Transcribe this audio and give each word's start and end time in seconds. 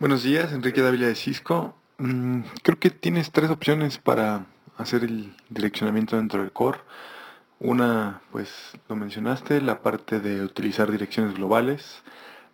Buenos 0.00 0.24
días, 0.24 0.52
Enrique 0.52 0.82
Dávila 0.82 1.06
de 1.06 1.14
Cisco. 1.14 1.76
Mm, 1.98 2.40
creo 2.64 2.80
que 2.80 2.90
tienes 2.90 3.30
tres 3.30 3.48
opciones 3.48 3.98
para 3.98 4.46
hacer 4.76 5.04
el 5.04 5.32
direccionamiento 5.50 6.16
dentro 6.16 6.40
del 6.40 6.50
core. 6.50 6.80
Una, 7.60 8.20
pues 8.32 8.72
lo 8.88 8.96
mencionaste, 8.96 9.60
la 9.60 9.82
parte 9.82 10.18
de 10.18 10.42
utilizar 10.42 10.90
direcciones 10.90 11.34
globales. 11.34 12.02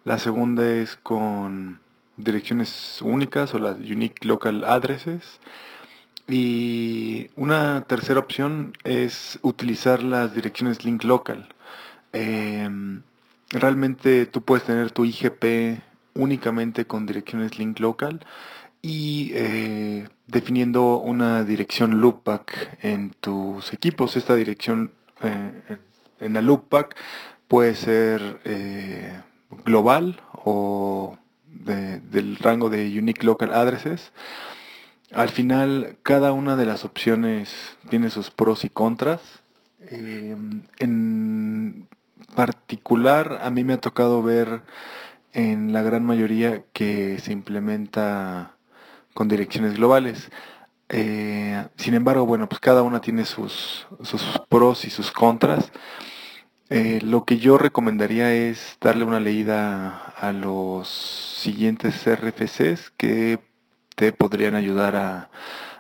La 0.05 0.19
segunda 0.19 0.71
es 0.71 0.97
con 0.97 1.81
direcciones 2.19 3.01
únicas 3.01 3.55
o 3.55 3.59
las 3.59 3.79
Unique 3.79 4.29
Local 4.29 4.63
Addresses. 4.65 5.41
Y 6.29 7.31
una 7.37 7.85
tercera 7.87 8.21
opción 8.21 8.75
es 8.85 9.39
utilizar 9.41 10.03
las 10.03 10.35
direcciones 10.35 10.85
Link 10.85 11.05
Local. 11.05 11.49
Em, 12.13 13.03
realmente 13.49 14.27
tú 14.27 14.43
puedes 14.43 14.65
tener 14.65 14.91
tu 14.91 15.07
IGP 15.07 15.90
únicamente 16.15 16.87
con 16.87 17.07
direcciones 17.07 17.59
link 17.59 17.81
local 17.81 18.21
y 18.83 19.33
eh, 19.35 20.09
definiendo 20.27 20.99
una 20.99 21.45
dirección 21.45 22.01
loopback 22.01 22.79
en 22.83 23.11
tus 23.21 23.73
equipos. 23.73 24.17
Esta 24.17 24.35
dirección 24.35 24.93
eh, 25.23 25.79
en 26.21 26.33
la 26.33 26.43
loopback 26.43 26.97
puede 27.49 27.75
ser 27.75 28.41
eh, 28.45 29.21
global 29.65 30.21
o 30.45 31.19
del 31.47 32.37
rango 32.37 32.71
de 32.71 32.99
unique 32.99 33.27
local 33.27 33.53
addresses. 33.53 34.13
Al 35.13 35.29
final, 35.29 35.97
cada 36.03 36.33
una 36.33 36.57
de 36.57 36.65
las 36.65 36.85
opciones 36.85 37.77
tiene 37.91 38.09
sus 38.11 38.31
pros 38.31 38.65
y 38.65 38.71
contras. 38.71 39.21
en 39.91 41.87
particular, 42.35 43.41
a 43.43 43.51
mí 43.51 43.65
me 43.65 43.75
ha 43.75 43.81
tocado 43.81 44.23
ver 44.23 44.63
en 45.33 45.73
la 45.73 45.83
gran 45.83 46.05
mayoría 46.05 46.65
que 46.73 47.19
se 47.19 47.33
implementa 47.33 48.57
con 49.15 49.29
direcciones 49.29 49.75
globales. 49.77 50.31
Eh, 50.89 51.65
sin 51.77 51.95
embargo, 51.95 52.27
bueno, 52.27 52.49
pues 52.49 52.61
cada 52.61 52.83
una 52.83 53.01
tiene 53.01 53.25
sus, 53.25 53.87
sus 54.03 54.23
pros 54.49 54.85
y 54.85 54.91
sus 54.91 55.13
contras. 55.13 55.71
Eh, 56.69 57.01
lo 57.03 57.25
que 57.25 57.39
yo 57.39 57.59
recomendaría 57.59 58.33
es 58.33 58.77
darle 58.81 59.05
una 59.05 59.21
leída 59.21 60.15
a 60.17 60.33
los 60.33 60.89
siguientes 60.89 62.07
RFCs 62.07 62.91
que 62.97 63.41
te 63.97 64.13
podrían 64.13 64.55
ayudar 64.55 64.97
a, 64.97 65.31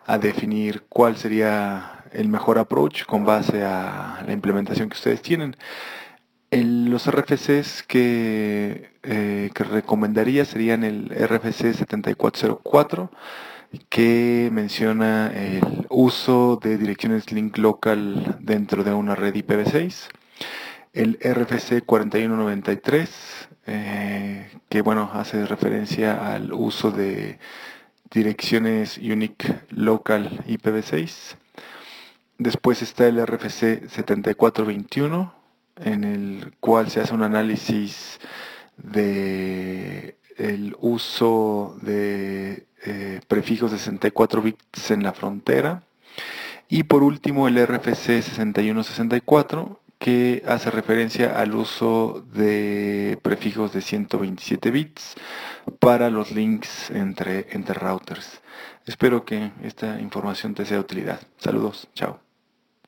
a 0.06 0.18
definir 0.18 0.82
cuál 0.88 1.16
sería 1.16 2.04
el 2.12 2.28
mejor 2.28 2.58
approach 2.58 3.04
con 3.04 3.24
base 3.24 3.64
a 3.64 4.22
la 4.26 4.32
implementación 4.32 4.88
que 4.88 4.96
ustedes 4.96 5.22
tienen 5.22 5.56
los 6.50 7.06
RFCs 7.06 7.84
que, 7.84 8.90
eh, 9.04 9.50
que, 9.54 9.64
recomendaría 9.64 10.44
serían 10.44 10.82
el 10.82 11.08
RFC 11.10 11.74
7404, 11.74 13.10
que 13.88 14.50
menciona 14.52 15.32
el 15.32 15.86
uso 15.88 16.58
de 16.60 16.76
direcciones 16.76 17.30
link 17.30 17.56
local 17.58 18.36
dentro 18.40 18.82
de 18.82 18.92
una 18.92 19.14
red 19.14 19.34
IPv6. 19.34 20.08
El 20.92 21.18
RFC 21.22 21.84
4193, 21.86 23.48
eh, 23.66 24.50
que 24.68 24.82
bueno, 24.82 25.10
hace 25.14 25.46
referencia 25.46 26.34
al 26.34 26.52
uso 26.52 26.90
de 26.90 27.38
direcciones 28.10 28.98
unique 28.98 29.60
local 29.70 30.42
IPv6. 30.48 31.36
Después 32.38 32.82
está 32.82 33.06
el 33.06 33.24
RFC 33.24 33.88
7421, 33.88 35.39
en 35.84 36.04
el 36.04 36.52
cual 36.60 36.90
se 36.90 37.00
hace 37.00 37.14
un 37.14 37.22
análisis 37.22 38.20
de 38.76 40.16
el 40.36 40.74
uso 40.80 41.76
de 41.82 42.66
eh, 42.84 43.20
prefijos 43.28 43.70
de 43.72 43.78
64 43.78 44.42
bits 44.42 44.90
en 44.90 45.02
la 45.02 45.12
frontera. 45.12 45.82
Y 46.68 46.84
por 46.84 47.02
último 47.02 47.48
el 47.48 47.58
RFC 47.66 48.22
6164 48.22 49.80
que 49.98 50.42
hace 50.46 50.70
referencia 50.70 51.38
al 51.38 51.54
uso 51.54 52.24
de 52.32 53.18
prefijos 53.22 53.74
de 53.74 53.82
127 53.82 54.70
bits 54.70 55.14
para 55.78 56.08
los 56.08 56.32
links 56.32 56.90
entre, 56.90 57.48
entre 57.50 57.74
routers. 57.74 58.40
Espero 58.86 59.26
que 59.26 59.52
esta 59.62 60.00
información 60.00 60.54
te 60.54 60.64
sea 60.64 60.78
de 60.78 60.84
utilidad. 60.84 61.20
Saludos, 61.36 61.88
chao. 61.94 62.29